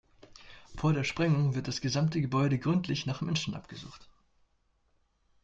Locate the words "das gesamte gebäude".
1.67-2.57